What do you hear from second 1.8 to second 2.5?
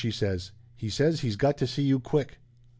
you quick